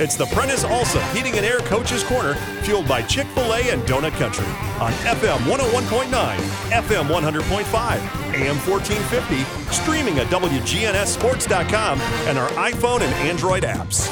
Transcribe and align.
It's 0.00 0.14
the 0.14 0.26
Prentice 0.26 0.62
Alsop 0.62 1.02
Heating 1.12 1.34
and 1.38 1.44
Air 1.44 1.58
Coaches 1.58 2.04
Corner, 2.04 2.34
fueled 2.62 2.86
by 2.86 3.02
Chick 3.02 3.26
fil 3.28 3.52
A 3.52 3.70
and 3.72 3.82
Donut 3.82 4.12
Country 4.12 4.46
on 4.80 4.92
FM 5.02 5.38
101.9, 5.38 6.36
FM 6.70 7.08
100.5, 7.08 8.32
AM 8.32 8.56
1450, 8.68 9.72
streaming 9.72 10.20
at 10.20 10.28
WGNSSports.com, 10.28 12.00
and 12.00 12.38
our 12.38 12.48
iPhone 12.50 13.00
and 13.00 13.12
Android 13.28 13.64
apps. 13.64 14.08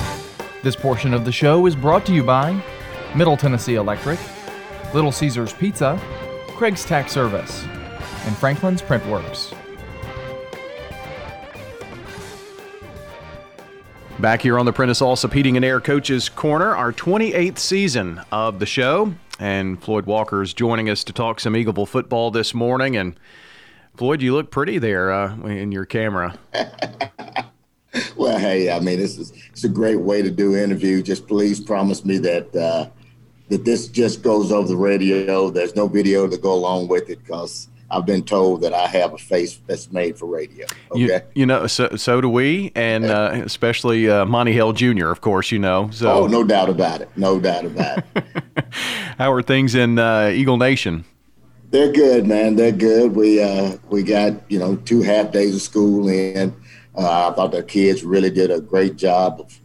This 0.65 0.75
portion 0.75 1.15
of 1.15 1.25
the 1.25 1.31
show 1.31 1.67
is 1.67 1.77
brought 1.77 2.05
to 2.07 2.13
you 2.13 2.25
by 2.25 2.61
Middle 3.15 3.37
Tennessee 3.37 3.77
Electric, 3.77 4.19
Little 4.93 5.13
Caesars 5.13 5.53
Pizza, 5.53 6.01
Craig's 6.49 6.85
Tax 6.85 7.13
Service, 7.13 7.65
and 8.25 8.37
Franklin's 8.37 8.83
Printworks. 8.83 9.55
Back 14.19 14.41
here 14.41 14.59
on 14.59 14.65
the 14.65 14.73
Prentice 14.73 15.03
Alsop 15.03 15.35
Heating 15.35 15.57
and 15.57 15.65
Air 15.65 15.79
Coaches 15.79 16.31
Corner, 16.31 16.75
our 16.75 16.91
28th 16.91 17.59
season 17.59 18.23
of 18.33 18.61
the 18.61 18.65
show. 18.65 19.13
And 19.39 19.83
Floyd 19.83 20.07
Walker 20.07 20.41
is 20.41 20.55
joining 20.55 20.89
us 20.89 21.05
to 21.05 21.13
talk 21.13 21.39
some 21.39 21.53
Eagleville 21.53 21.87
football 21.87 22.31
this 22.31 22.55
morning. 22.55 22.97
And 22.97 23.21
Floyd, 23.95 24.23
you 24.23 24.33
look 24.33 24.51
pretty 24.51 24.79
there 24.79 25.13
uh, 25.13 25.37
in 25.47 25.71
your 25.71 25.85
camera. 25.85 26.39
well, 28.17 28.39
hey, 28.39 28.71
I 28.71 28.81
mean, 28.81 28.99
this 28.99 29.19
is 29.19 29.35
it's 29.51 29.65
a 29.65 29.69
great 29.69 30.01
way 30.01 30.23
to 30.23 30.31
do 30.31 30.57
interview. 30.57 31.03
Just 31.03 31.29
please 31.29 31.61
promise 31.61 32.03
me 32.03 32.17
that 32.17 32.57
uh, 32.57 32.89
that 33.51 33.67
this 33.67 33.87
just 33.87 34.23
goes 34.23 34.51
over 34.51 34.67
the 34.67 34.77
radio. 34.77 35.51
There's 35.51 35.77
no 35.77 35.89
video 35.89 36.27
to 36.27 36.39
go 36.39 36.55
along 36.55 36.89
with 36.89 37.11
it 37.11 37.19
because 37.19 37.69
I've 37.91 38.07
been 38.07 38.25
told 38.25 38.63
that 38.63 38.73
I 38.73 38.87
have 38.89 39.15
a 39.15 39.19
face 39.19 39.61
that's 39.67 39.93
made 39.93 40.19
for 40.19 40.27
radio. 40.27 40.67
Okay. 40.91 41.01
You, 41.01 41.21
you 41.35 41.47
know, 41.47 41.67
so, 41.67 41.95
so 41.97 42.21
do 42.21 42.29
we, 42.29 42.73
and 42.75 43.05
uh, 43.05 43.31
especially 43.45 44.11
uh, 44.11 44.25
Monty 44.25 44.53
Hill 44.53 44.73
Jr., 44.73 45.09
of 45.11 45.21
course, 45.21 45.53
you 45.53 45.59
know. 45.59 45.91
So. 45.93 46.11
Oh, 46.11 46.27
no 46.27 46.43
doubt 46.43 46.69
about 46.69 47.01
it. 47.01 47.09
No 47.17 47.39
doubt 47.39 47.65
about 47.65 47.99
it. 47.99 48.25
How 49.19 49.33
are 49.33 49.43
things 49.43 49.75
in 49.75 49.99
uh, 49.99 50.31
Eagle 50.35 50.57
Nation? 50.57 51.05
They're 51.71 51.93
good, 51.93 52.27
man. 52.27 52.57
They're 52.57 52.73
good. 52.73 53.15
We 53.15 53.43
uh, 53.43 53.77
we 53.91 54.03
got 54.03 54.35
you 54.51 54.59
know 54.59 54.77
two 54.77 55.03
half 55.03 55.33
days 55.33 55.55
of 55.55 55.63
school 55.63 56.09
in. 56.09 56.55
Uh, 56.97 57.31
I 57.31 57.35
thought 57.35 57.53
the 57.53 57.63
kids 57.63 58.05
really 58.05 58.31
did 58.31 58.51
a 58.51 58.61
great 58.61 58.97
job 58.97 59.41
of 59.41 59.61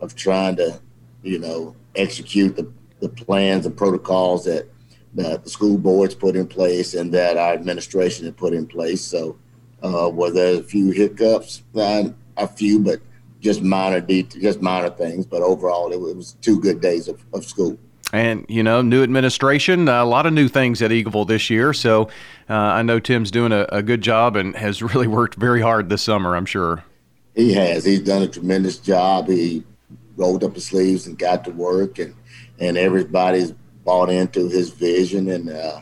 of 0.00 0.14
trying 0.14 0.56
to, 0.56 0.80
you 1.22 1.38
know, 1.38 1.76
execute 1.96 2.56
the, 2.56 2.72
the 3.00 3.08
plans 3.08 3.66
and 3.66 3.76
protocols 3.76 4.44
that 4.44 4.68
that 5.14 5.44
the 5.44 5.50
school 5.50 5.76
boards 5.76 6.14
put 6.14 6.36
in 6.36 6.46
place 6.46 6.94
and 6.94 7.12
that 7.12 7.36
our 7.36 7.52
administration 7.52 8.24
had 8.24 8.36
put 8.36 8.52
in 8.52 8.66
place. 8.66 9.00
So, 9.02 9.38
uh, 9.82 10.10
were 10.12 10.30
there 10.30 10.60
a 10.60 10.62
few 10.62 10.90
hiccups? 10.90 11.62
Uh, 11.74 12.10
a 12.36 12.46
few, 12.46 12.78
but 12.78 13.00
just 13.40 13.62
minor, 13.62 14.00
de- 14.00 14.22
just 14.22 14.60
minor 14.60 14.90
things. 14.90 15.26
But 15.26 15.42
overall, 15.42 15.92
it, 15.92 16.00
was, 16.00 16.10
it 16.10 16.16
was 16.16 16.32
two 16.40 16.60
good 16.60 16.80
days 16.80 17.08
of, 17.08 17.24
of 17.32 17.44
school. 17.44 17.78
And 18.12 18.44
you 18.48 18.62
know, 18.62 18.82
new 18.82 19.02
administration, 19.02 19.88
a 19.88 20.04
lot 20.04 20.26
of 20.26 20.32
new 20.32 20.48
things 20.48 20.82
at 20.82 20.90
Eagleville 20.90 21.28
this 21.28 21.48
year. 21.48 21.72
So 21.72 22.08
uh, 22.48 22.54
I 22.54 22.82
know 22.82 22.98
Tim's 22.98 23.30
doing 23.30 23.52
a, 23.52 23.66
a, 23.70 23.82
good 23.82 24.00
job 24.00 24.34
and 24.34 24.56
has 24.56 24.82
really 24.94 25.06
worked 25.06 25.36
very 25.36 25.60
hard 25.60 25.88
this 25.88 26.02
summer. 26.02 26.34
I'm 26.34 26.46
sure 26.46 26.82
he 27.36 27.52
has. 27.54 27.84
He's 27.84 28.00
done 28.00 28.22
a 28.22 28.28
tremendous 28.28 28.78
job. 28.78 29.28
He 29.28 29.62
rolled 30.16 30.42
up 30.42 30.54
his 30.54 30.66
sleeves 30.66 31.06
and 31.06 31.16
got 31.16 31.44
to 31.44 31.52
work, 31.52 32.00
and 32.00 32.14
and 32.58 32.76
everybody's 32.76 33.54
bought 33.84 34.10
into 34.10 34.48
his 34.48 34.70
vision, 34.70 35.28
and 35.30 35.50
uh, 35.50 35.80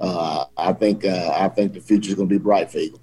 uh, 0.00 0.44
I 0.56 0.72
think 0.72 1.04
uh, 1.04 1.34
I 1.36 1.48
think 1.48 1.74
the 1.74 1.80
future 1.80 2.10
is 2.10 2.14
going 2.14 2.28
to 2.28 2.34
be 2.34 2.38
bright 2.38 2.70
for 2.70 2.78
Eagles. 2.78 3.00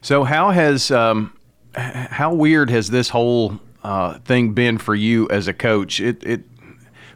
So 0.00 0.24
how 0.24 0.50
has 0.50 0.90
um, 0.90 1.36
how 1.74 2.32
weird 2.34 2.70
has 2.70 2.90
this 2.90 3.08
whole 3.08 3.58
uh, 3.82 4.18
thing 4.20 4.52
been 4.52 4.78
for 4.78 4.94
you 4.94 5.28
as 5.30 5.48
a 5.48 5.54
coach? 5.54 6.00
It 6.00 6.22
it 6.24 6.42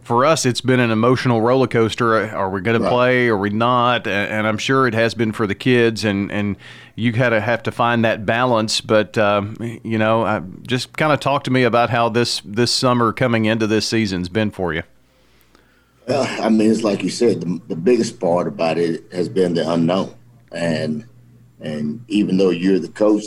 for 0.02 0.24
us, 0.24 0.44
it's 0.44 0.60
been 0.60 0.80
an 0.80 0.90
emotional 0.90 1.40
roller 1.40 1.68
coaster. 1.68 2.34
Are 2.34 2.50
we 2.50 2.62
going 2.62 2.82
to 2.82 2.88
play? 2.88 3.28
Are 3.28 3.36
we 3.36 3.50
not? 3.50 4.08
And, 4.08 4.44
I'm 4.44 4.58
sure 4.58 4.88
it 4.88 4.94
has 4.94 5.14
been 5.14 5.30
for 5.30 5.46
the 5.46 5.54
kids. 5.54 6.04
And, 6.04 6.32
and 6.32 6.56
you 6.96 7.12
kind 7.12 7.32
of 7.32 7.44
have 7.44 7.62
to 7.64 7.70
find 7.70 8.04
that 8.04 8.26
balance. 8.26 8.80
But 8.80 9.16
um, 9.18 9.54
you 9.84 9.98
know, 9.98 10.44
just 10.62 10.96
kind 10.96 11.12
of 11.12 11.20
talk 11.20 11.44
to 11.44 11.52
me 11.52 11.62
about 11.62 11.90
how 11.90 12.08
this 12.08 12.42
this 12.44 12.72
summer 12.72 13.12
coming 13.12 13.44
into 13.44 13.68
this 13.68 13.86
season's 13.86 14.28
been 14.28 14.50
for 14.50 14.74
you. 14.74 14.82
Well, 16.10 16.26
I 16.44 16.48
mean, 16.48 16.72
it's 16.72 16.82
like 16.82 17.04
you 17.04 17.08
said, 17.08 17.40
the, 17.40 17.60
the 17.68 17.76
biggest 17.76 18.18
part 18.18 18.48
about 18.48 18.78
it 18.78 19.04
has 19.12 19.28
been 19.28 19.54
the 19.54 19.70
unknown, 19.70 20.12
and 20.50 21.06
and 21.60 22.04
even 22.08 22.36
though 22.36 22.50
you're 22.50 22.80
the 22.80 22.88
coach, 22.88 23.26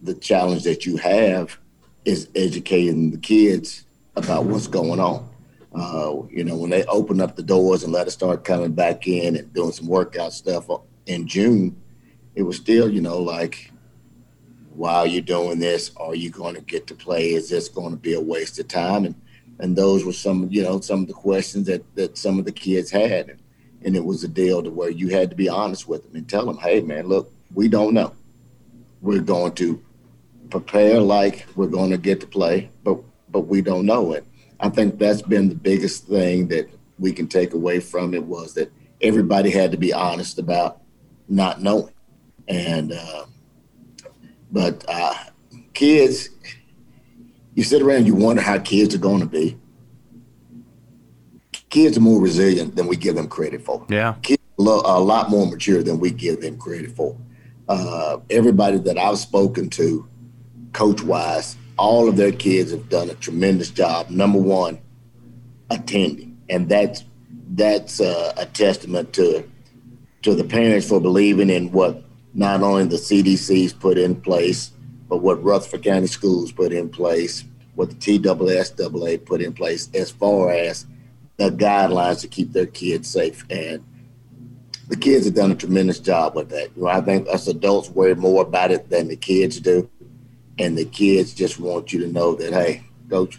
the 0.00 0.14
challenge 0.14 0.62
that 0.62 0.86
you 0.86 0.96
have 0.96 1.58
is 2.06 2.30
educating 2.34 3.10
the 3.10 3.18
kids 3.18 3.84
about 4.16 4.46
what's 4.46 4.68
going 4.68 5.00
on. 5.00 5.28
Uh, 5.74 6.22
you 6.30 6.44
know, 6.44 6.56
when 6.56 6.70
they 6.70 6.82
open 6.86 7.20
up 7.20 7.36
the 7.36 7.42
doors 7.42 7.82
and 7.82 7.92
let 7.92 8.06
us 8.06 8.14
start 8.14 8.42
coming 8.42 8.72
back 8.72 9.06
in 9.06 9.36
and 9.36 9.52
doing 9.52 9.72
some 9.72 9.86
workout 9.86 10.32
stuff 10.32 10.70
in 11.04 11.28
June, 11.28 11.76
it 12.34 12.42
was 12.42 12.56
still, 12.56 12.88
you 12.88 13.02
know, 13.02 13.18
like, 13.18 13.70
while 14.74 15.06
you're 15.06 15.20
doing 15.20 15.58
this, 15.58 15.90
are 15.98 16.14
you 16.14 16.30
going 16.30 16.54
to 16.54 16.62
get 16.62 16.86
to 16.86 16.94
play? 16.94 17.34
Is 17.34 17.50
this 17.50 17.68
going 17.68 17.90
to 17.90 17.98
be 17.98 18.14
a 18.14 18.20
waste 18.20 18.58
of 18.58 18.68
time? 18.68 19.04
And 19.04 19.14
and 19.58 19.76
those 19.76 20.04
were 20.04 20.12
some 20.12 20.48
you 20.50 20.62
know 20.62 20.80
some 20.80 21.02
of 21.02 21.06
the 21.06 21.14
questions 21.14 21.66
that 21.66 21.82
that 21.94 22.18
some 22.18 22.38
of 22.38 22.44
the 22.44 22.52
kids 22.52 22.90
had. 22.90 23.30
And 23.30 23.40
and 23.84 23.96
it 23.96 24.04
was 24.04 24.22
a 24.22 24.28
deal 24.28 24.62
to 24.62 24.70
where 24.70 24.90
you 24.90 25.08
had 25.08 25.30
to 25.30 25.36
be 25.36 25.48
honest 25.48 25.88
with 25.88 26.04
them 26.04 26.16
and 26.16 26.28
tell 26.28 26.46
them 26.46 26.58
hey 26.58 26.80
man 26.80 27.08
look 27.08 27.32
we 27.54 27.68
don't 27.68 27.92
know. 27.94 28.14
We're 29.00 29.20
going 29.20 29.52
to 29.54 29.82
prepare 30.48 31.00
like 31.00 31.46
we're 31.56 31.66
going 31.66 31.90
to 31.90 31.98
get 31.98 32.20
to 32.20 32.26
play 32.26 32.70
but 32.84 32.98
but 33.30 33.40
we 33.42 33.62
don't 33.62 33.86
know 33.86 34.12
it. 34.12 34.24
I 34.60 34.68
think 34.68 34.98
that's 34.98 35.22
been 35.22 35.48
the 35.48 35.54
biggest 35.54 36.06
thing 36.06 36.48
that 36.48 36.68
we 36.98 37.12
can 37.12 37.26
take 37.26 37.52
away 37.54 37.80
from 37.80 38.14
it 38.14 38.22
was 38.22 38.54
that 38.54 38.70
everybody 39.00 39.50
had 39.50 39.72
to 39.72 39.76
be 39.76 39.92
honest 39.92 40.38
about 40.38 40.80
not 41.28 41.60
knowing. 41.60 41.92
And 42.46 42.92
uh, 42.92 43.26
but 44.52 44.84
uh, 44.88 45.14
kids 45.74 46.28
you 47.54 47.62
sit 47.62 47.82
around 47.82 48.06
you 48.06 48.14
wonder 48.14 48.42
how 48.42 48.58
kids 48.58 48.94
are 48.94 48.98
going 48.98 49.20
to 49.20 49.26
be. 49.26 49.58
Kids 51.70 51.96
are 51.96 52.00
more 52.00 52.20
resilient 52.20 52.76
than 52.76 52.86
we 52.86 52.96
give 52.96 53.14
them 53.14 53.28
credit 53.28 53.62
for. 53.62 53.86
Yeah. 53.88 54.14
Kids 54.22 54.42
are 54.58 54.96
a 54.96 54.98
lot 54.98 55.30
more 55.30 55.46
mature 55.46 55.82
than 55.82 55.98
we 55.98 56.10
give 56.10 56.40
them 56.40 56.58
credit 56.58 56.92
for. 56.92 57.16
Uh, 57.68 58.18
everybody 58.28 58.78
that 58.78 58.98
I've 58.98 59.18
spoken 59.18 59.70
to, 59.70 60.06
coach 60.72 61.02
wise, 61.02 61.56
all 61.78 62.08
of 62.08 62.16
their 62.16 62.32
kids 62.32 62.70
have 62.70 62.88
done 62.88 63.08
a 63.08 63.14
tremendous 63.14 63.70
job. 63.70 64.10
Number 64.10 64.38
one, 64.38 64.78
attending, 65.70 66.38
and 66.48 66.68
that's 66.68 67.04
that's 67.54 68.00
uh, 68.00 68.32
a 68.36 68.46
testament 68.46 69.12
to 69.14 69.44
to 70.22 70.34
the 70.34 70.44
parents 70.44 70.88
for 70.88 71.00
believing 71.00 71.50
in 71.50 71.72
what 71.72 72.04
not 72.34 72.62
only 72.62 72.84
the 72.84 72.96
CDC's 72.96 73.72
put 73.72 73.98
in 73.98 74.14
place, 74.20 74.72
but 75.12 75.18
what 75.18 75.44
Rutherford 75.44 75.82
County 75.82 76.06
Schools 76.06 76.52
put 76.52 76.72
in 76.72 76.88
place, 76.88 77.44
what 77.74 77.90
the 77.90 77.96
TSSAA 77.96 79.22
put 79.26 79.42
in 79.42 79.52
place 79.52 79.90
as 79.92 80.10
far 80.10 80.52
as 80.52 80.86
the 81.36 81.50
guidelines 81.50 82.22
to 82.22 82.28
keep 82.28 82.50
their 82.50 82.64
kids 82.64 83.10
safe. 83.10 83.44
And 83.50 83.84
the 84.88 84.96
kids 84.96 85.26
have 85.26 85.34
done 85.34 85.50
a 85.52 85.54
tremendous 85.54 85.98
job 85.98 86.34
with 86.34 86.48
that. 86.48 86.70
You 86.74 86.84
know, 86.84 86.88
I 86.88 87.02
think 87.02 87.28
us 87.28 87.46
adults 87.46 87.90
worry 87.90 88.14
more 88.14 88.40
about 88.40 88.70
it 88.70 88.88
than 88.88 89.08
the 89.08 89.16
kids 89.16 89.60
do. 89.60 89.90
And 90.58 90.78
the 90.78 90.86
kids 90.86 91.34
just 91.34 91.60
want 91.60 91.92
you 91.92 92.00
to 92.00 92.08
know 92.10 92.34
that, 92.36 92.54
hey, 92.54 92.82
coach, 93.10 93.38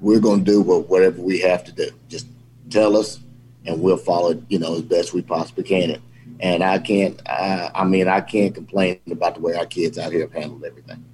we're 0.00 0.20
going 0.20 0.42
to 0.42 0.50
do 0.50 0.62
what, 0.62 0.88
whatever 0.88 1.20
we 1.20 1.38
have 1.40 1.64
to 1.64 1.72
do. 1.72 1.90
Just 2.08 2.28
tell 2.70 2.96
us, 2.96 3.20
and 3.66 3.82
we'll 3.82 3.98
follow, 3.98 4.42
you 4.48 4.58
know, 4.58 4.76
as 4.76 4.80
best 4.80 5.12
we 5.12 5.20
possibly 5.20 5.64
can. 5.64 6.00
And 6.40 6.64
I 6.64 6.78
can't, 6.78 7.20
I, 7.28 7.70
I 7.74 7.84
mean, 7.84 8.08
I 8.08 8.22
can't 8.22 8.54
complain 8.54 9.00
about 9.10 9.34
the 9.34 9.42
way 9.42 9.52
our 9.52 9.66
kids 9.66 9.98
out 9.98 10.12
here 10.12 10.22
have 10.22 10.32
handled 10.32 10.64
everything. 10.64 11.04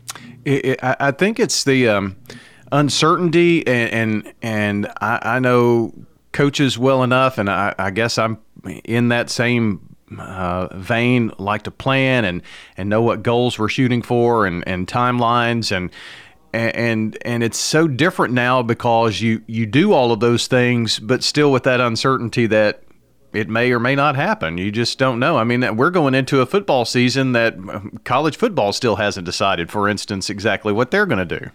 It, 0.47 0.65
it, 0.65 0.81
I 0.83 1.11
think 1.11 1.41
it's 1.41 1.65
the 1.65 1.89
um, 1.89 2.17
uncertainty, 2.71 3.67
and 3.67 3.93
and, 3.93 4.35
and 4.43 4.87
I, 5.01 5.19
I, 5.23 5.39
know 5.41 5.93
coaches 6.31 6.79
well 6.79 7.03
enough, 7.03 7.39
and 7.39 7.51
I, 7.51 7.75
I 7.77 7.91
guess 7.91 8.17
I'm 8.17 8.39
in 8.85 9.09
that 9.09 9.29
same 9.29 9.97
uh, 10.17 10.69
vein. 10.73 11.33
Like 11.39 11.65
to 11.65 11.73
plan 11.73 12.25
and 12.25 12.43
and 12.77 12.89
know 12.89 13.03
what 13.03 13.25
goals 13.25 13.59
we're 13.59 13.69
shooting 13.69 14.03
for, 14.03 14.47
and 14.47 14.63
and 14.69 14.87
timelines, 14.87 15.77
and 15.77 15.91
and 16.53 17.19
and 17.23 17.43
it's 17.43 17.59
so 17.59 17.89
different 17.89 18.33
now 18.33 18.63
because 18.63 19.21
you 19.21 19.43
you 19.49 19.67
do 19.67 19.93
all 19.93 20.13
of 20.13 20.21
those 20.21 20.47
things, 20.47 21.01
but 21.01 21.25
still 21.25 21.51
with 21.51 21.65
that 21.65 21.81
uncertainty 21.81 22.47
that 22.47 22.85
it 23.37 23.51
may 23.51 23.71
or 23.71 23.79
may 23.79 23.95
not 23.95 24.17
happen. 24.17 24.57
You 24.57 24.73
just 24.73 24.99
don't 24.99 25.19
know. 25.19 25.37
I 25.37 25.45
mean, 25.45 25.77
we're 25.77 25.91
going 25.91 26.15
into 26.15 26.41
a 26.41 26.47
football 26.47 26.87
season 26.87 27.33
that 27.33 27.55
um, 27.55 28.01
college 28.05 28.37
football 28.37 28.73
still 28.73 28.97
hasn't 28.97 29.27
decided, 29.27 29.71
for 29.71 29.89
instance, 29.89 30.31
exactly 30.31 30.73
what 30.73 30.91
they're 30.91 31.05
going 31.05 31.27
to 31.27 31.39
do. 31.39 31.51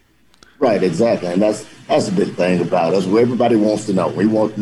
Right, 0.60 0.83
exactly, 0.83 1.30
and 1.30 1.42
that's 1.42 1.66
that's 1.88 2.07
the 2.07 2.12
big 2.12 2.36
thing 2.36 2.62
about 2.62 2.94
us. 2.94 3.07
Everybody 3.07 3.56
wants 3.56 3.88
to 3.88 3.94
know. 3.94 4.10
We 4.10 4.28
want. 4.28 4.54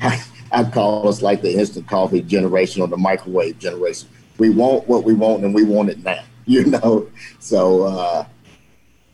I, 0.00 0.22
I 0.52 0.64
call 0.64 1.08
us 1.08 1.20
like 1.20 1.42
the 1.42 1.52
instant 1.54 1.86
coffee 1.86 2.22
generation 2.22 2.80
or 2.80 2.88
the 2.88 2.96
microwave 2.96 3.58
generation. 3.58 4.08
We 4.38 4.48
want 4.48 4.88
what 4.88 5.04
we 5.04 5.12
want, 5.12 5.44
and 5.44 5.54
we 5.54 5.64
want 5.64 5.90
it 5.90 6.02
now. 6.02 6.22
You 6.44 6.64
know, 6.64 7.08
so 7.38 7.84
uh, 7.84 8.26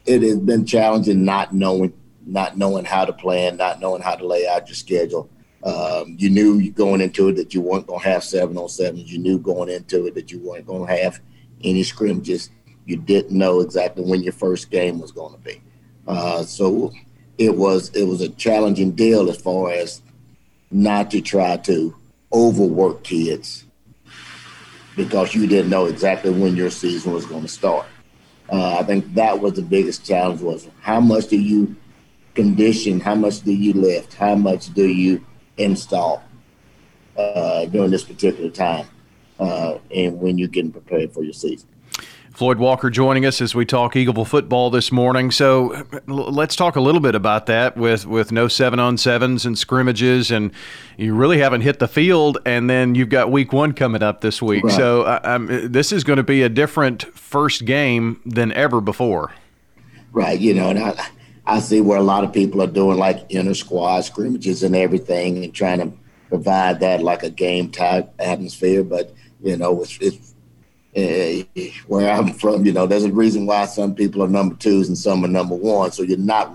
it 0.07 0.23
has 0.23 0.39
been 0.39 0.65
challenging 0.65 1.27
not 1.27 1.53
knowing 1.53 1.93
not 2.25 2.57
knowing 2.57 2.87
how 2.87 3.05
to 3.05 3.13
plan, 3.13 3.59
not 3.59 3.81
knowing 3.81 4.01
how 4.01 4.15
to 4.15 4.27
lay 4.27 4.49
out 4.49 4.67
your 4.67 4.77
schedule. 4.77 5.29
Um, 5.65 6.17
you 6.19 6.31
knew 6.31 6.71
going 6.71 7.01
into 7.01 7.29
it 7.29 7.37
that 7.37 7.53
you 7.53 7.61
weren't 7.61 7.87
going 7.87 8.01
to 8.01 8.09
have 8.09 8.23
seven 8.23 8.57
on 8.57 8.69
sevens. 8.69 9.13
You 9.13 9.19
knew 9.19 9.39
going 9.39 9.69
into 9.69 10.07
it 10.07 10.15
that 10.15 10.31
you 10.31 10.39
weren't 10.39 10.67
going 10.67 10.87
to 10.87 11.03
have 11.03 11.21
any 11.65 11.83
scrimmages. 11.83 12.51
You 12.87 12.97
didn't 12.97 13.37
know 13.37 13.61
exactly 13.61 14.05
when 14.05 14.23
your 14.23 14.33
first 14.33 14.71
game 14.71 15.01
was 15.01 15.13
going 15.13 15.33
to 15.35 15.41
be. 15.41 15.61
Uh, 16.07 16.43
so 16.43 16.93
it 17.37 17.55
was 17.57 17.91
it 17.91 18.05
was 18.05 18.21
a 18.21 18.29
challenging 18.31 18.93
deal 18.93 19.29
as 19.29 19.41
far 19.41 19.71
as 19.71 20.03
not 20.71 21.11
to 21.11 21.21
try 21.21 21.57
to 21.57 21.95
overwork 22.33 23.03
kids 23.05 23.65
because 24.97 25.35
you 25.35 25.47
didn't 25.47 25.71
know 25.71 25.87
exactly 25.87 26.31
when 26.31 26.57
your 26.57 26.71
season 26.71 27.13
was 27.13 27.27
going 27.27 27.43
to 27.43 27.49
start. 27.49 27.87
Uh, 28.51 28.79
I 28.79 28.83
think 28.83 29.15
that 29.15 29.39
was 29.39 29.55
the 29.55 29.63
biggest 29.63 30.05
challenge 30.07 30.41
was 30.41 30.69
how 30.81 31.01
much 31.01 31.29
do 31.29 31.39
you 31.39 31.77
condition, 32.35 33.01
how 33.01 33.15
much 33.15 33.43
do 33.43 33.53
you 33.53 33.73
lift, 33.73 34.15
how 34.15 34.35
much 34.35 34.73
do 34.73 34.87
you 34.87 35.25
install 35.59 36.23
uh, 37.17 37.67
during 37.67 37.91
this 37.91 38.05
particular 38.05 38.51
time, 38.51 38.87
uh, 39.39 39.79
and 39.95 40.19
when 40.21 40.39
you're 40.39 40.49
getting 40.49 40.73
prepared 40.73 41.13
for 41.13 41.23
your 41.23 41.33
season. 41.33 41.69
Floyd 42.39 42.59
Walker 42.59 42.89
joining 42.89 43.27
us 43.27 43.41
as 43.41 43.53
we 43.53 43.67
talk 43.67 43.95
Eagleville 43.95 44.25
football 44.25 44.71
this 44.71 44.93
morning. 44.93 45.33
So 45.33 45.85
let's 46.07 46.55
talk 46.55 46.77
a 46.77 46.81
little 46.81 47.01
bit 47.01 47.17
about 47.17 47.47
that 47.47 47.77
with, 47.77 48.07
with 48.07 48.31
no 48.31 48.47
seven 48.47 48.79
on 48.79 48.97
sevens 48.97 49.45
and 49.45 49.59
scrimmages, 49.59 50.31
and 50.31 50.53
you 50.97 51.17
really 51.17 51.39
haven't 51.39 51.63
hit 51.63 51.81
the 51.81 51.89
field, 51.89 52.39
and 52.47 52.71
then 52.71 52.95
you've 52.95 53.09
got 53.09 53.33
week 53.33 53.53
one 53.53 53.73
coming 53.73 54.05
up 54.05 54.21
this 54.21 54.41
week. 54.41 54.63
Right. 54.63 54.73
So 54.73 55.03
uh, 55.03 55.39
this 55.65 55.91
is 55.91 56.05
going 56.05 56.19
to 56.19 56.23
be 56.23 56.43
a 56.43 56.49
different 56.49 57.13
first 57.13 57.65
game 57.65 58.21
than 58.25 58.53
ever 58.53 58.81
before. 58.81 59.33
Right. 60.13 60.39
You 60.39 60.55
know, 60.55 60.71
and 60.71 60.79
I, 60.79 61.09
I 61.49 61.61
see 61.61 61.81
where 61.81 61.99
a 61.99 62.03
lot 62.03 62.25
of 62.25 62.33
people 62.33 62.61
are 62.63 62.67
doing 62.67 62.99
like 62.99 63.25
inner 63.31 63.55
squad 63.55 64.03
scrimmages 64.03 64.63
and 64.63 64.77
everything 64.77 65.43
and 65.43 65.55
trying 65.55 65.81
to 65.81 65.93
provide 66.29 66.81
that 66.81 67.03
like 67.03 67.23
a 67.23 67.31
game 67.31 67.71
type 67.71 68.13
atmosphere, 68.19 68.85
but 68.85 69.15
you 69.41 69.57
know, 69.57 69.83
it's, 69.83 69.99
it's 69.99 70.35
uh, 70.95 71.63
where 71.87 72.11
I'm 72.11 72.35
from, 72.35 72.67
you 72.67 72.73
know, 72.73 72.87
there's 72.87 73.05
a 73.05 73.13
reason 73.13 73.47
why 73.47 73.65
some 73.65 73.95
people 73.95 74.23
are 74.23 74.29
number 74.29 74.57
twos 74.57 74.89
and 74.89 74.99
some 74.99 75.25
are 75.25 75.29
number 75.29 75.55
one. 75.55 75.91
So 75.91 76.03
you're 76.03 76.19
not 76.19 76.55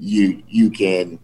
you 0.00 0.42
you 0.48 0.68
can 0.68 1.20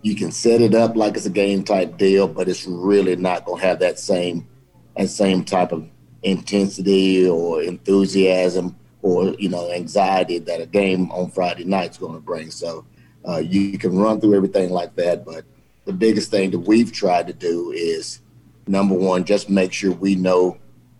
you 0.00 0.14
can 0.14 0.32
set 0.32 0.62
it 0.62 0.74
up 0.74 0.96
like 0.96 1.16
it's 1.16 1.26
a 1.26 1.30
game 1.30 1.62
type 1.62 1.98
deal, 1.98 2.26
but 2.26 2.48
it's 2.48 2.66
really 2.66 3.16
not 3.16 3.44
gonna 3.44 3.60
have 3.60 3.80
that 3.80 3.98
same 3.98 4.48
that 4.96 5.10
same 5.10 5.44
type 5.44 5.72
of 5.72 5.86
intensity 6.22 7.28
or 7.28 7.62
enthusiasm 7.62 8.74
or 9.02 9.34
you 9.38 9.48
know 9.48 9.70
anxiety 9.70 10.38
that 10.38 10.60
a 10.60 10.66
game 10.66 11.10
on 11.10 11.30
Friday 11.30 11.64
night 11.64 11.90
is 11.92 11.98
going 11.98 12.14
to 12.14 12.20
bring. 12.20 12.50
So 12.50 12.84
uh, 13.28 13.38
you 13.38 13.78
can 13.78 13.96
run 13.96 14.20
through 14.20 14.34
everything 14.34 14.70
like 14.70 14.94
that, 14.96 15.24
but 15.24 15.44
the 15.84 15.92
biggest 15.92 16.30
thing 16.30 16.50
that 16.50 16.60
we've 16.60 16.92
tried 16.92 17.26
to 17.28 17.32
do 17.32 17.72
is 17.72 18.20
number 18.66 18.94
one, 18.94 19.24
just 19.24 19.48
make 19.48 19.72
sure 19.72 19.92
we 19.92 20.14
know 20.14 20.58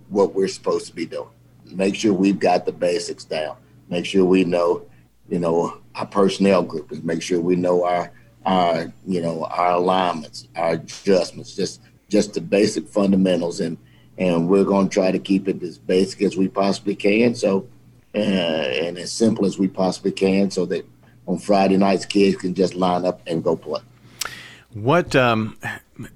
what 0.09 0.35
we're 0.35 0.49
supposed 0.49 0.87
to 0.87 0.95
be 0.95 1.07
doing. 1.07 1.29
Make 1.73 1.97
sure 1.97 2.13
we've 2.13 2.39
got 2.39 2.65
the 2.65 2.73
basics 2.73 3.25
down. 3.25 3.57
Make 3.89 4.07
sure 4.07 4.25
we 4.25 4.45
know, 4.45 4.87
you 5.29 5.39
know, 5.39 5.81
our 5.95 6.07
personnel 6.07 6.63
group 6.63 6.93
and 6.93 7.05
make 7.05 7.23
sure 7.23 7.41
we 7.41 7.57
know 7.57 7.85
our 7.85 8.13
our 8.45 8.93
you 9.05 9.21
know 9.21 9.45
our 9.47 9.73
alignments, 9.73 10.49
our 10.55 10.73
adjustments, 10.73 11.57
just 11.57 11.81
just 12.09 12.35
the 12.35 12.41
basic 12.41 12.87
fundamentals 12.87 13.61
and 13.61 13.77
and 14.19 14.49
we're 14.49 14.65
going 14.65 14.89
to 14.89 14.95
try 14.95 15.11
to 15.11 15.19
keep 15.19 15.49
it 15.49 15.63
as 15.63 15.79
basic 15.79 16.23
as 16.23 16.37
we 16.37 16.49
possibly 16.49 16.95
can. 16.95 17.35
So 17.35 17.69
and 18.21 18.99
as 18.99 19.13
simple 19.13 19.45
as 19.45 19.59
we 19.59 19.69
possibly 19.69 20.13
can, 20.13 20.51
so 20.51 20.67
that 20.67 20.87
on 21.27 21.39
Friday 21.39 21.77
nights 21.77 22.05
kids 22.05 22.37
can 22.37 22.55
just 22.55 22.75
line 22.75 23.05
up 23.05 23.21
and 23.27 23.43
go 23.43 23.57
play. 23.57 23.81
What 24.73 25.17
um, 25.17 25.59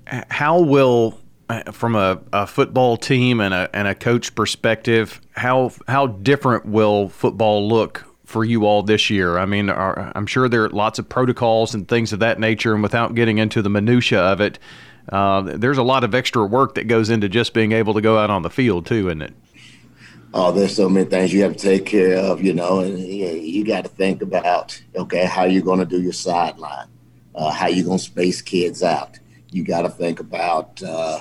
how 0.07 0.61
will 0.61 1.19
uh, 1.49 1.73
from 1.73 1.97
a, 1.97 2.21
a, 2.33 2.47
football 2.47 2.97
team 2.97 3.41
and 3.41 3.53
a, 3.53 3.69
and 3.73 3.89
a 3.89 3.95
coach 3.95 4.35
perspective, 4.35 5.21
how 5.33 5.73
how 5.89 6.07
different 6.07 6.67
will 6.67 7.09
football 7.09 7.69
look 7.69 8.05
for 8.25 8.45
you 8.45 8.67
all 8.67 8.83
this 8.83 9.11
year? 9.11 9.39
I 9.39 9.47
mean, 9.47 9.69
are, 9.69 10.13
I'm 10.15 10.27
sure 10.27 10.49
there 10.49 10.65
are 10.65 10.69
lots 10.69 10.99
of 10.99 11.09
protocols 11.09 11.75
and 11.75 11.89
things 11.89 12.13
of 12.13 12.21
that 12.21 12.39
nature, 12.39 12.73
and 12.73 12.83
without 12.83 13.15
getting 13.15 13.39
into 13.39 13.63
the 13.63 13.71
minutia 13.71 14.21
of 14.21 14.41
it, 14.41 14.59
uh, 15.09 15.41
there's 15.41 15.79
a 15.79 15.83
lot 15.83 16.05
of 16.05 16.15
extra 16.15 16.45
work 16.45 16.77
that 16.77 16.85
goes 16.85 17.11
into 17.11 17.29
just 17.29 17.53
being 17.53 17.73
able 17.73 17.95
to 17.95 18.01
go 18.01 18.17
out 18.17 18.31
on 18.31 18.43
the 18.43 18.51
field 18.51 18.87
too, 18.87 19.09
isn't 19.09 19.23
it? 19.23 19.35
Oh, 20.33 20.53
there's 20.53 20.77
so 20.77 20.89
many 20.89 21.09
things 21.11 21.33
you 21.33 21.43
have 21.43 21.57
to 21.57 21.59
take 21.59 21.87
care 21.87 22.17
of, 22.17 22.41
you 22.41 22.55
know, 22.55 22.81
and 22.81 22.99
you, 23.01 23.27
you 23.31 23.65
got 23.65 23.83
to 23.83 23.91
think 23.91 24.23
about 24.23 24.81
okay, 24.95 25.25
how 25.25 25.45
you're 25.45 25.63
going 25.63 25.81
to 25.81 25.85
do 25.85 26.01
your 26.01 26.13
sideline, 26.13 26.87
uh, 27.35 27.51
how 27.51 27.67
you're 27.67 27.85
going 27.85 27.99
to 27.99 28.05
space 28.05 28.41
kids 28.41 28.85
out. 28.85 29.19
You 29.51 29.65
got 29.65 29.83
to 29.83 29.89
think 29.89 30.21
about 30.21 30.81
uh, 30.85 31.21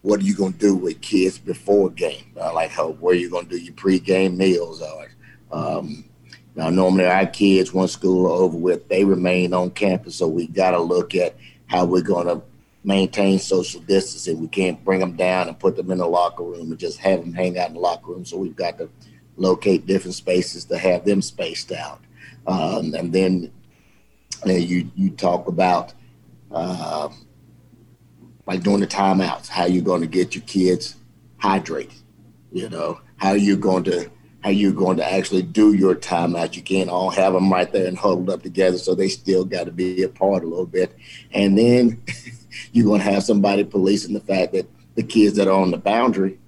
what 0.00 0.20
are 0.20 0.24
you 0.24 0.34
going 0.34 0.54
to 0.54 0.58
do 0.58 0.74
with 0.74 1.02
kids 1.02 1.36
before 1.36 1.90
game? 1.90 2.32
Uh, 2.40 2.54
like 2.54 2.70
how 2.70 2.92
where 2.92 3.14
you 3.14 3.28
going 3.28 3.46
to 3.48 3.58
do 3.58 3.62
your 3.62 3.74
pregame 3.74 4.38
meals? 4.38 4.80
Or 4.80 5.10
um, 5.52 6.08
now 6.54 6.70
normally 6.70 7.04
our 7.04 7.26
kids 7.26 7.74
once 7.74 7.92
school 7.92 8.26
are 8.26 8.42
over 8.42 8.56
with, 8.56 8.88
they 8.88 9.04
remain 9.04 9.52
on 9.52 9.70
campus, 9.70 10.16
so 10.16 10.26
we 10.26 10.46
got 10.46 10.70
to 10.70 10.80
look 10.80 11.14
at 11.14 11.36
how 11.66 11.84
we're 11.84 12.00
going 12.00 12.26
to 12.26 12.42
maintain 12.84 13.38
social 13.38 13.80
distancing. 13.80 14.40
We 14.40 14.48
can't 14.48 14.84
bring 14.84 15.00
them 15.00 15.16
down 15.16 15.48
and 15.48 15.58
put 15.58 15.76
them 15.76 15.90
in 15.90 15.98
the 15.98 16.06
locker 16.06 16.42
room 16.42 16.70
and 16.70 16.78
just 16.78 16.98
have 16.98 17.20
them 17.20 17.32
hang 17.32 17.58
out 17.58 17.68
in 17.68 17.74
the 17.74 17.80
locker 17.80 18.12
room. 18.12 18.24
So 18.24 18.36
we've 18.36 18.56
got 18.56 18.78
to 18.78 18.88
locate 19.36 19.86
different 19.86 20.14
spaces 20.14 20.64
to 20.66 20.78
have 20.78 21.04
them 21.04 21.22
spaced 21.22 21.72
out. 21.72 22.00
Um, 22.46 22.94
and 22.94 23.12
then 23.12 23.52
uh, 24.46 24.52
you 24.52 24.90
you 24.94 25.10
talk 25.10 25.46
about. 25.46 25.94
Uh, 26.50 27.08
like 28.46 28.62
during 28.62 28.80
the 28.80 28.86
timeouts, 28.86 29.48
how 29.48 29.64
you're 29.64 29.84
going 29.84 30.00
to 30.00 30.06
get 30.06 30.34
your 30.34 30.44
kids 30.44 30.96
hydrated. 31.40 32.00
You 32.50 32.68
know, 32.68 33.00
how 33.16 33.32
you're 33.32 33.56
going 33.56 33.84
to 33.84 34.10
how 34.42 34.50
you're 34.50 34.72
going 34.72 34.96
to 34.96 35.12
actually 35.12 35.42
do 35.42 35.72
your 35.72 35.94
timeout. 35.94 36.56
You 36.56 36.62
can't 36.62 36.90
all 36.90 37.10
have 37.10 37.32
them 37.32 37.52
right 37.52 37.70
there 37.72 37.86
and 37.86 37.96
huddled 37.96 38.28
up 38.28 38.42
together, 38.42 38.76
so 38.76 38.94
they 38.94 39.08
still 39.08 39.44
got 39.44 39.64
to 39.64 39.70
be 39.70 40.02
apart 40.02 40.42
a 40.42 40.48
little 40.48 40.66
bit. 40.66 40.94
And 41.32 41.56
then 41.56 42.02
you're 42.72 42.86
going 42.86 43.00
to 43.00 43.10
have 43.10 43.22
somebody 43.22 43.64
policing 43.64 44.14
the 44.14 44.20
fact 44.20 44.52
that 44.52 44.66
the 44.94 45.02
kids 45.02 45.36
that 45.36 45.48
are 45.48 45.60
on 45.60 45.70
the 45.70 45.78
boundary 45.78 46.38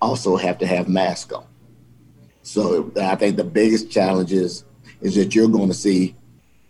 also 0.00 0.36
have 0.36 0.58
to 0.58 0.66
have 0.66 0.88
masks 0.88 1.32
on. 1.32 1.46
So 2.42 2.90
I 3.00 3.16
think 3.16 3.36
the 3.36 3.44
biggest 3.44 3.90
challenge 3.90 4.32
is 4.32 4.64
is 5.00 5.14
that 5.14 5.34
you're 5.34 5.48
going 5.48 5.68
to 5.68 5.74
see 5.74 6.14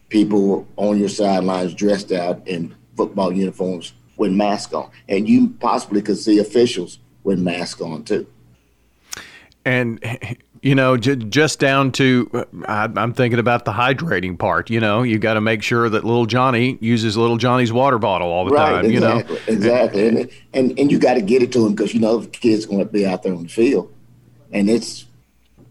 people 0.08 0.66
on 0.76 0.98
your 0.98 1.08
sidelines 1.08 1.74
dressed 1.74 2.12
out 2.12 2.46
in 2.46 2.74
football 2.96 3.32
uniforms 3.32 3.92
with 4.16 4.32
masks 4.32 4.74
on, 4.74 4.90
and 5.08 5.28
you 5.28 5.48
possibly 5.60 6.02
could 6.02 6.18
see 6.18 6.38
officials 6.38 6.98
with 7.24 7.38
masks 7.38 7.80
on 7.80 8.04
too. 8.04 8.26
And 9.64 10.00
you 10.62 10.74
know, 10.74 10.96
j- 10.96 11.16
just 11.16 11.58
down 11.58 11.92
to, 11.92 12.30
uh, 12.34 12.44
I, 12.66 13.02
am 13.02 13.14
thinking 13.14 13.38
about 13.38 13.64
the 13.64 13.72
hydrating 13.72 14.38
part. 14.38 14.68
You 14.68 14.80
know, 14.80 15.02
you 15.02 15.18
got 15.18 15.34
to 15.34 15.40
make 15.40 15.62
sure 15.62 15.88
that 15.88 16.04
little 16.04 16.26
Johnny 16.26 16.76
uses 16.80 17.16
little 17.16 17.38
Johnny's 17.38 17.72
water 17.72 17.98
bottle 17.98 18.28
all 18.28 18.44
the 18.44 18.50
right, 18.50 18.82
time. 18.82 18.84
Exactly, 18.86 18.94
you 18.94 19.00
know, 19.00 19.40
exactly, 19.46 20.08
and 20.08 20.30
and 20.52 20.78
and 20.78 20.90
you 20.90 20.98
got 20.98 21.14
to 21.14 21.22
get 21.22 21.42
it 21.42 21.52
to 21.52 21.66
him 21.66 21.74
because 21.74 21.94
you 21.94 22.00
know 22.00 22.18
the 22.18 22.28
kid's 22.28 22.66
going 22.66 22.80
to 22.80 22.84
be 22.84 23.06
out 23.06 23.22
there 23.22 23.34
on 23.34 23.44
the 23.44 23.48
field, 23.48 23.92
and 24.52 24.68
it's, 24.68 25.06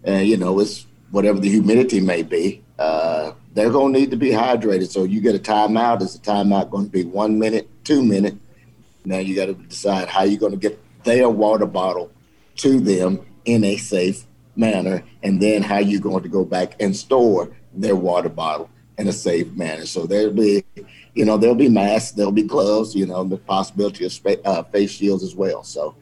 uh, 0.08 0.13
you 0.13 0.38
know, 0.38 0.60
it's 0.60 0.86
whatever 1.12 1.39
the 1.39 1.50
humidity 1.50 2.00
may 2.00 2.24
be. 2.24 2.63
Uh, 2.77 3.34
they're 3.53 3.72
going 3.72 3.93
to 3.93 4.00
need 4.00 4.12
to 4.12 4.17
be 4.17 4.29
hydrated. 4.29 4.89
So 4.89 5.03
you 5.03 5.22
get 5.22 5.36
a 5.36 5.39
timeout. 5.39 6.01
Is 6.01 6.17
the 6.17 6.31
timeout 6.31 6.69
going 6.69 6.86
to 6.86 6.91
be 6.91 7.03
one 7.03 7.38
minute, 7.38 7.67
two 7.84 8.03
minute? 8.03 8.38
Now 9.05 9.17
you 9.17 9.36
got 9.36 9.48
to 9.48 9.53
decide 9.53 10.08
how 10.08 10.24
you're 10.24 10.39
going 10.39 10.53
to 10.53 10.58
get 10.58 10.79
their 11.03 11.29
water 11.29 11.65
bottle 11.65 12.12
to 12.58 12.79
them 12.79 13.25
in 13.46 13.63
a 13.63 13.77
safe 13.77 14.25
manner, 14.55 15.03
and 15.24 15.41
then 15.41 15.62
how 15.62 15.77
you're 15.77 16.01
going 16.01 16.24
to 16.24 16.29
go 16.29 16.43
back 16.43 16.75
and 16.81 16.96
store 16.96 17.51
their 17.74 17.96
water 17.96 18.29
bottle 18.29 18.69
in 18.98 19.08
a 19.08 19.13
safe 19.13 19.51
manner. 19.53 19.86
So 19.86 20.05
there'll 20.05 20.34
be, 20.34 20.63
you 21.13 21.25
know, 21.25 21.38
there'll 21.38 21.55
be 21.55 21.69
masks, 21.69 22.12
there'll 22.12 22.31
be 22.31 22.43
gloves, 22.43 22.96
you 22.96 23.05
know, 23.05 23.24
the 23.24 23.38
possibility 23.38 24.05
of 24.05 24.12
spa- 24.12 24.41
uh, 24.43 24.63
face 24.63 24.91
shields 24.91 25.24
as 25.24 25.36
well. 25.36 25.63
So 25.63 25.96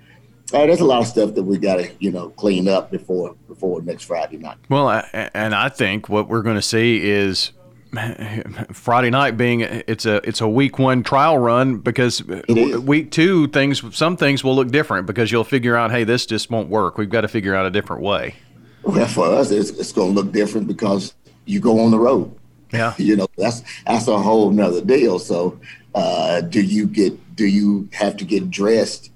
uh, 0.53 0.65
there's 0.65 0.79
a 0.79 0.85
lot 0.85 1.01
of 1.01 1.07
stuff 1.07 1.35
that 1.35 1.43
we 1.43 1.57
got 1.57 1.75
to, 1.75 1.91
you 1.99 2.11
know, 2.11 2.29
clean 2.29 2.67
up 2.67 2.89
before 2.89 3.35
before 3.47 3.81
next 3.81 4.05
Friday 4.05 4.37
night. 4.37 4.57
Well, 4.69 5.03
and 5.13 5.53
I 5.53 5.69
think 5.69 6.09
what 6.09 6.27
we're 6.27 6.41
going 6.41 6.55
to 6.55 6.61
see 6.61 7.07
is 7.07 7.51
Friday 8.71 9.09
night 9.09 9.37
being 9.37 9.61
it's 9.61 10.05
a 10.05 10.15
it's 10.27 10.41
a 10.41 10.47
week 10.47 10.77
one 10.79 11.03
trial 11.03 11.37
run 11.37 11.77
because 11.77 12.23
week 12.23 13.11
two 13.11 13.47
things 13.47 13.83
some 13.95 14.17
things 14.17 14.43
will 14.43 14.55
look 14.55 14.69
different 14.69 15.07
because 15.07 15.31
you'll 15.31 15.43
figure 15.43 15.75
out 15.75 15.91
hey 15.91 16.03
this 16.03 16.25
just 16.25 16.49
won't 16.49 16.69
work 16.69 16.97
we've 16.97 17.09
got 17.09 17.21
to 17.21 17.27
figure 17.27 17.55
out 17.55 17.65
a 17.65 17.71
different 17.71 18.01
way. 18.01 18.35
Well, 18.83 19.07
for 19.07 19.27
us 19.33 19.51
it's, 19.51 19.71
it's 19.71 19.91
going 19.91 20.13
to 20.13 20.21
look 20.21 20.31
different 20.31 20.67
because 20.67 21.13
you 21.45 21.59
go 21.59 21.79
on 21.79 21.91
the 21.91 21.99
road. 21.99 22.33
Yeah, 22.71 22.93
you 22.97 23.15
know 23.15 23.27
that's 23.37 23.63
that's 23.85 24.07
a 24.07 24.17
whole 24.17 24.51
nother 24.51 24.83
deal. 24.83 25.19
So 25.19 25.59
uh, 25.95 26.41
do 26.41 26.61
you 26.61 26.87
get 26.87 27.35
do 27.35 27.45
you 27.45 27.89
have 27.93 28.17
to 28.17 28.25
get 28.25 28.49
dressed 28.49 29.11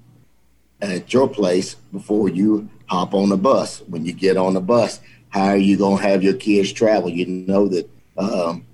at 0.80 1.12
your 1.12 1.28
place 1.28 1.74
before 1.92 2.28
you 2.28 2.68
hop 2.86 3.14
on 3.14 3.28
the 3.28 3.36
bus? 3.36 3.80
When 3.82 4.04
you 4.04 4.12
get 4.12 4.36
on 4.36 4.54
the 4.54 4.60
bus, 4.60 5.00
how 5.28 5.46
are 5.46 5.56
you 5.56 5.76
going 5.76 5.98
to 5.98 6.02
have 6.02 6.22
your 6.22 6.34
kids 6.34 6.72
travel? 6.72 7.08
You 7.08 7.26
know 7.26 7.68
that 7.68 7.88
um, 8.16 8.64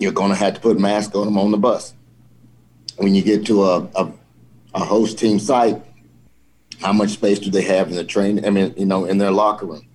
you're 0.00 0.12
going 0.12 0.30
to 0.30 0.36
have 0.36 0.54
to 0.54 0.60
put 0.60 0.80
masks 0.80 1.14
on 1.14 1.26
them 1.26 1.38
on 1.38 1.52
the 1.52 1.58
bus. 1.58 1.94
When 2.96 3.14
you 3.14 3.22
get 3.22 3.46
to 3.46 3.62
a, 3.64 3.78
a, 3.94 4.12
a 4.74 4.84
host 4.84 5.18
team 5.18 5.38
site, 5.38 5.80
how 6.80 6.92
much 6.92 7.10
space 7.10 7.38
do 7.38 7.50
they 7.50 7.62
have 7.62 7.88
in 7.88 7.94
the 7.94 8.04
train? 8.04 8.44
I 8.44 8.50
mean, 8.50 8.74
you 8.76 8.86
know, 8.86 9.04
in 9.04 9.18
their 9.18 9.30
locker 9.30 9.66
room. 9.66 9.86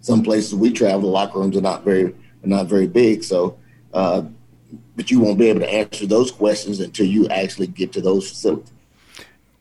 Some 0.00 0.22
places 0.22 0.54
we 0.54 0.72
travel, 0.72 1.00
the 1.00 1.06
locker 1.06 1.38
rooms 1.38 1.56
are 1.56 1.62
not 1.62 1.82
very 1.82 2.04
are 2.04 2.48
not 2.48 2.66
very 2.66 2.86
big, 2.86 3.24
so 3.24 3.58
uh, 3.94 4.22
but 4.94 5.10
you 5.10 5.20
won't 5.20 5.38
be 5.38 5.48
able 5.48 5.60
to 5.60 5.70
answer 5.70 6.06
those 6.06 6.30
questions 6.30 6.80
until 6.80 7.06
you 7.06 7.26
actually 7.28 7.66
get 7.66 7.92
to 7.94 8.00
those 8.00 8.28
facilities. 8.28 8.72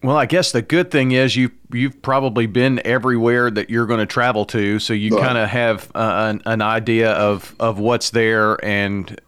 Well, 0.04 0.16
I 0.16 0.28
guess 0.28 0.52
the 0.52 0.62
good 0.62 0.92
thing 0.92 1.12
is 1.12 1.36
you 1.36 1.52
you've 1.74 2.02
probably 2.04 2.46
been 2.46 2.80
everywhere 2.86 3.50
that 3.50 3.72
you're 3.72 3.88
going 3.88 4.00
to 4.00 4.06
travel 4.06 4.46
to, 4.46 4.78
so 4.78 4.94
you 4.94 5.16
right. 5.16 5.26
kind 5.26 5.38
of 5.40 5.50
have 5.50 5.92
uh, 5.96 6.34
an, 6.36 6.42
an, 6.46 6.62
idea 6.62 7.12
of, 7.14 7.56
of 7.60 7.80
what's 7.80 8.12
there, 8.12 8.64
and 8.64 9.20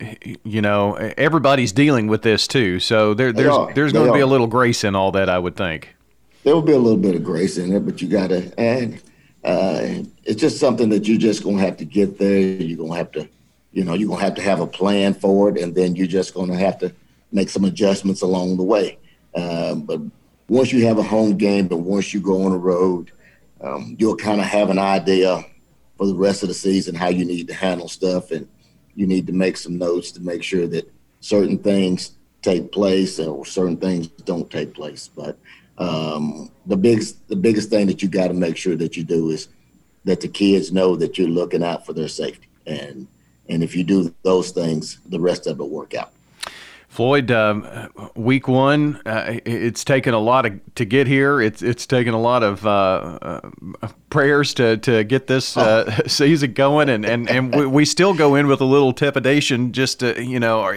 you 0.44 0.62
know 0.62 0.94
everybody's 0.94 1.72
dealing 1.72 2.06
with 2.06 2.22
this 2.22 2.48
too. 2.48 2.80
So 2.80 3.16
there, 3.16 3.34
there's 3.34 3.56
there's 3.74 3.94
going 3.94 4.08
to 4.08 4.14
be 4.14 4.20
a 4.20 4.28
little 4.28 4.46
grace 4.46 4.84
in 4.84 4.94
all 4.94 5.12
that, 5.14 5.28
I 5.28 5.40
would 5.40 5.56
think. 5.56 5.96
There 6.44 6.54
will 6.54 6.62
be 6.62 6.74
a 6.74 6.78
little 6.78 7.00
bit 7.00 7.16
of 7.16 7.24
grace 7.24 7.58
in 7.58 7.74
it, 7.74 7.80
but 7.80 8.00
you 8.00 8.08
got 8.08 8.28
to, 8.28 8.54
and 8.60 9.02
uh, 9.44 10.04
it's 10.24 10.40
just 10.40 10.60
something 10.60 10.90
that 10.90 11.08
you're 11.08 11.18
just 11.18 11.44
going 11.44 11.58
to 11.58 11.64
have 11.64 11.78
to 11.78 11.86
get 11.86 12.20
there. 12.20 12.40
You're 12.40 12.78
going 12.78 12.92
to 12.92 12.98
have 12.98 13.12
to, 13.14 13.28
you 13.72 13.84
know, 13.84 13.96
you're 13.96 14.08
going 14.08 14.20
to 14.20 14.26
have 14.26 14.36
to 14.36 14.44
have 14.44 14.60
a 14.60 14.68
plan 14.68 15.16
for 15.16 15.50
it, 15.50 15.58
and 15.58 15.74
then 15.74 15.96
you're 15.96 16.06
just 16.06 16.36
going 16.36 16.52
to 16.52 16.58
have 16.58 16.78
to 16.80 16.94
make 17.32 17.50
some 17.50 17.66
adjustments 17.66 18.22
along 18.22 18.58
the 18.58 18.64
way. 18.64 19.00
Um, 19.36 19.82
but 19.82 20.00
once 20.50 20.74
you 20.74 20.86
have 20.88 20.98
a 20.98 21.04
home 21.04 21.38
game, 21.38 21.68
but 21.68 21.78
once 21.78 22.14
you 22.14 22.20
go 22.20 22.44
on 22.44 22.52
the 22.52 22.58
road, 22.58 23.12
um, 23.62 23.96
you'll 24.00 24.16
kind 24.16 24.42
of 24.42 24.48
have 24.48 24.70
an 24.70 24.80
idea 24.80 25.46
for 25.98 26.08
the 26.08 26.16
rest 26.16 26.44
of 26.44 26.50
the 26.50 26.56
season 26.56 26.96
how 26.96 27.10
you 27.10 27.26
need 27.26 27.48
to 27.48 27.54
handle 27.54 27.88
stuff, 27.88 28.32
and 28.32 28.48
you 28.96 29.06
need 29.06 29.28
to 29.28 29.34
make 29.34 29.58
some 29.58 29.78
notes 29.78 30.12
to 30.12 30.22
make 30.22 30.44
sure 30.44 30.68
that 30.68 30.92
certain 31.20 31.58
things 31.58 32.18
take 32.42 32.72
place 32.72 33.20
or 33.20 33.46
certain 33.46 33.78
things 33.78 34.08
don't 34.08 34.50
take 34.50 34.74
place. 34.74 35.10
But 35.14 35.38
um, 35.78 36.52
the 36.66 36.78
biggest 36.78 37.28
the 37.28 37.36
biggest 37.36 37.70
thing 37.70 37.88
that 37.88 38.02
you 38.02 38.10
got 38.10 38.30
to 38.30 38.34
make 38.34 38.58
sure 38.58 38.76
that 38.76 38.98
you 38.98 39.04
do 39.04 39.30
is 39.30 39.50
that 40.06 40.22
the 40.22 40.28
kids 40.28 40.72
know 40.72 40.96
that 40.96 41.18
you're 41.18 41.28
looking 41.28 41.64
out 41.64 41.86
for 41.86 41.94
their 41.94 42.08
safety, 42.08 42.48
and 42.66 43.08
and 43.50 43.64
if 43.64 43.76
you 43.76 43.84
do 43.84 44.14
those 44.24 44.52
things, 44.52 45.00
the 45.08 45.20
rest 45.20 45.48
of 45.48 45.60
it 45.60 45.64
will 45.64 45.70
work 45.70 45.94
out. 45.94 46.12
Floyd, 46.90 47.30
um, 47.30 47.68
week 48.16 48.48
one, 48.48 49.00
uh, 49.06 49.38
it's 49.46 49.84
taken 49.84 50.16
a 50.16 50.20
lot 50.20 50.48
of, 50.48 50.60
to 50.74 50.86
get 50.86 51.06
here. 51.06 51.40
It's 51.40 51.62
it's 51.62 51.86
taken 51.86 52.16
a 52.16 52.20
lot 52.20 52.42
of 52.42 52.66
uh, 52.66 52.70
uh, 53.80 53.88
prayers 54.10 54.56
to, 54.56 54.76
to 54.78 55.04
get 55.04 55.28
this 55.28 55.56
uh, 55.56 55.86
oh. 55.88 56.04
season 56.08 56.54
going, 56.54 56.90
and 56.90 57.06
and, 57.06 57.30
and 57.30 57.56
we, 57.56 57.68
we, 57.68 57.86
still 57.86 58.16
go 58.16 58.34
in 58.34 58.48
with 58.48 58.60
a 58.60 58.66
little 58.66 58.92
trepidation, 58.92 59.72
just 59.72 60.00
to 60.00 60.22
you 60.22 60.40
know. 60.40 60.68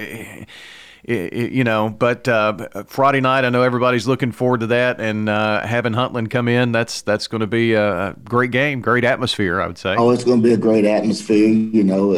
You 1.05 1.65
know, 1.65 1.89
but 1.89 2.29
uh, 2.29 2.85
Friday 2.87 3.21
night, 3.21 3.45
I 3.45 3.49
know 3.49 3.63
everybody's 3.63 4.07
looking 4.07 4.31
forward 4.31 4.61
to 4.61 4.69
that, 4.69 5.01
and 5.01 5.29
uh, 5.29 5.67
having 5.67 5.95
Huntland 5.95 6.31
come 6.31 6.47
in, 6.47 6.71
that's 6.71 7.03
that's 7.03 7.27
going 7.27 7.41
to 7.41 7.49
be 7.49 7.73
a 7.73 8.15
great 8.23 8.53
game, 8.53 8.81
great 8.83 9.03
atmosphere, 9.03 9.61
I 9.61 9.67
would 9.67 9.79
say. 9.79 9.97
Oh, 9.97 10.11
it's 10.11 10.23
going 10.23 10.41
to 10.41 10.49
be 10.49 10.55
a 10.55 10.59
great 10.59 10.85
atmosphere. 10.85 11.49
You 11.49 11.83
know, 11.83 12.13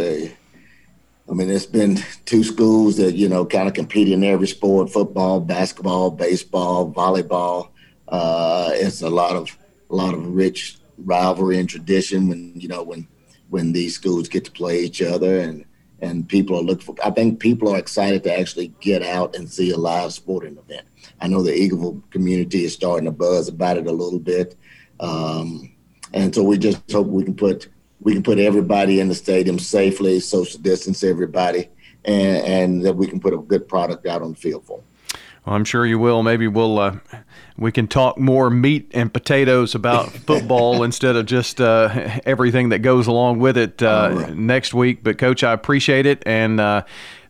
I 1.29 1.33
mean, 1.33 1.51
it's 1.51 1.67
been 1.67 1.99
two 2.27 2.45
schools 2.45 2.97
that 2.99 3.15
you 3.15 3.29
know 3.29 3.47
kind 3.47 3.67
of 3.67 3.75
compete 3.75 4.09
in 4.09 4.23
every 4.25 4.47
sport: 4.47 4.91
football, 4.91 5.41
basketball, 5.41 6.11
baseball, 6.11 6.93
volleyball. 6.93 7.71
Uh, 8.09 8.71
it's 8.75 9.01
a 9.03 9.09
lot 9.09 9.35
of 9.35 9.57
a 9.91 9.95
lot 9.95 10.15
of 10.15 10.27
rich 10.27 10.77
rivalry 10.99 11.59
and 11.59 11.69
tradition 11.69 12.29
when 12.29 12.53
you 12.55 12.69
know 12.69 12.83
when 12.83 13.09
when 13.49 13.73
these 13.73 13.95
schools 13.95 14.29
get 14.29 14.45
to 14.45 14.51
play 14.51 14.81
each 14.81 15.01
other 15.01 15.41
and 15.41 15.65
and 16.01 16.29
people 16.29 16.59
are 16.59 16.63
looking 16.63 16.85
for. 16.85 16.95
I 17.03 17.11
think 17.11 17.41
people 17.41 17.71
are 17.71 17.79
excited 17.79 18.23
to 18.25 18.39
actually 18.39 18.69
get 18.81 19.03
out 19.03 19.35
and 19.35 19.51
see 19.51 19.71
a 19.71 19.79
live 19.79 20.13
sporting 20.13 20.59
event. 20.59 20.87
I 21.21 21.29
know 21.29 21.43
the 21.43 21.53
Eagleville 21.53 22.03
community 22.11 22.65
is 22.65 22.75
starting 22.75 23.07
to 23.07 23.13
buzz 23.13 23.49
about 23.49 23.79
it 23.79 23.87
a 23.87 23.93
little 23.93 24.19
bit, 24.19 24.57
um, 25.01 25.75
and 26.13 26.35
so 26.35 26.43
we 26.43 26.59
just 26.59 26.91
hope 26.93 27.07
we 27.07 27.25
can 27.25 27.35
put 27.35 27.69
we 28.05 28.13
can 28.13 28.23
put 28.23 28.39
everybody 28.39 29.01
in 29.01 29.09
the 29.09 29.15
stadium 29.15 29.59
safely, 29.59 30.21
social 30.21 30.61
distance 30.61 31.03
everybody, 31.03 31.69
and, 32.05 32.47
and 32.47 32.85
that 32.85 32.95
we 32.95 33.07
can 33.09 33.19
put 33.19 33.33
a 33.33 33.39
good 33.39 33.67
product 33.67 34.07
out 34.07 34.23
on 34.23 34.31
the 34.31 34.37
field 34.37 34.65
for 34.65 34.79
them. 34.79 34.87
Well, 35.45 35.57
I'm 35.57 35.65
sure 35.65 35.85
you 35.85 35.99
will. 35.99 36.23
Maybe 36.23 36.49
we'll 36.49 36.79
uh, 36.79 36.99
we 37.59 37.71
can 37.71 37.87
talk 37.87 38.19
more 38.19 38.49
meat 38.49 38.91
and 38.95 39.13
potatoes 39.13 39.75
about 39.75 40.11
football 40.27 40.83
instead 40.83 41.17
of 41.17 41.27
just 41.27 41.61
uh, 41.61 42.21
everything 42.25 42.71
that 42.71 42.79
goes 42.79 43.07
along 43.07 43.41
with 43.41 43.59
it 43.59 43.83
uh, 43.83 44.11
right. 44.15 44.35
next 44.35 44.73
week. 44.73 45.03
But 45.03 45.19
coach, 45.19 45.43
I 45.43 45.53
appreciate 45.53 46.07
it, 46.07 46.23
and 46.25 46.61
uh, 46.61 46.85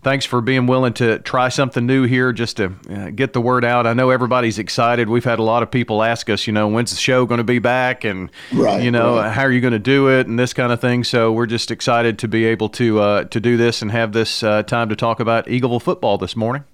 thanks 0.04 0.24
for 0.24 0.40
being 0.40 0.66
willing 0.66 0.92
to 0.94 1.18
try 1.20 1.48
something 1.48 1.86
new 1.86 2.04
here 2.04 2.32
just 2.32 2.58
to 2.58 2.74
uh, 2.90 3.10
get 3.10 3.32
the 3.32 3.40
word 3.40 3.64
out. 3.64 3.86
I 3.86 3.94
know 3.94 4.10
everybody's 4.10 4.58
excited. 4.58 5.08
We've 5.08 5.24
had 5.24 5.38
a 5.38 5.42
lot 5.42 5.62
of 5.62 5.70
people 5.70 6.02
ask 6.02 6.30
us, 6.30 6.46
you 6.46 6.52
know, 6.52 6.68
when's 6.68 6.90
the 6.90 6.96
show 6.96 7.26
going 7.26 7.38
to 7.38 7.44
be 7.44 7.58
back, 7.58 8.04
and 8.04 8.30
right, 8.52 8.82
you 8.82 8.90
know, 8.90 9.16
right. 9.16 9.32
how 9.32 9.42
are 9.42 9.50
you 9.50 9.60
going 9.60 9.72
to 9.72 9.78
do 9.78 10.08
it, 10.08 10.26
and 10.26 10.38
this 10.38 10.52
kind 10.52 10.72
of 10.72 10.80
thing. 10.80 11.02
So 11.02 11.32
we're 11.32 11.46
just 11.46 11.70
excited 11.70 12.18
to 12.20 12.28
be 12.28 12.44
able 12.44 12.68
to 12.70 13.00
uh, 13.00 13.24
to 13.24 13.40
do 13.40 13.56
this 13.56 13.82
and 13.82 13.90
have 13.90 14.12
this 14.12 14.42
uh, 14.42 14.62
time 14.62 14.88
to 14.90 14.96
talk 14.96 15.18
about 15.18 15.46
Eagleville 15.46 15.82
football 15.82 16.18
this 16.18 16.36
morning. 16.36 16.64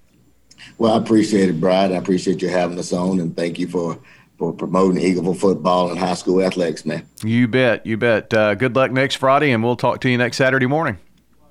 Well, 0.77 0.93
I 0.93 0.97
appreciate 0.97 1.49
it, 1.49 1.59
Brad. 1.59 1.91
I 1.91 1.95
appreciate 1.95 2.41
you 2.41 2.49
having 2.49 2.77
us 2.77 2.93
on, 2.93 3.19
and 3.19 3.35
thank 3.35 3.57
you 3.57 3.67
for 3.67 3.97
for 4.37 4.51
promoting 4.51 5.01
Eagleville 5.01 5.37
football 5.37 5.89
and 5.91 5.99
high 5.99 6.15
school 6.15 6.41
athletics, 6.41 6.85
man. 6.85 7.05
You 7.23 7.47
bet, 7.47 7.85
you 7.85 7.95
bet. 7.95 8.33
Uh, 8.33 8.55
good 8.55 8.75
luck 8.75 8.91
next 8.91 9.15
Friday, 9.15 9.51
and 9.51 9.63
we'll 9.63 9.75
talk 9.75 10.01
to 10.01 10.09
you 10.09 10.17
next 10.17 10.37
Saturday 10.37 10.65
morning. 10.65 10.97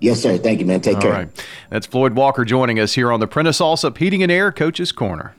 Yes, 0.00 0.20
sir. 0.20 0.38
Thank 0.38 0.60
you, 0.60 0.66
man. 0.66 0.80
Take 0.80 0.96
All 0.96 1.02
care. 1.02 1.12
Right. 1.12 1.46
That's 1.70 1.86
Floyd 1.86 2.14
Walker 2.14 2.44
joining 2.44 2.78
us 2.78 2.94
here 2.94 3.12
on 3.12 3.20
the 3.20 3.26
Prentice 3.26 3.60
Allsup 3.60 3.96
Heating 3.98 4.22
and 4.22 4.32
Air 4.32 4.50
Coach's 4.50 4.92
Corner. 4.92 5.34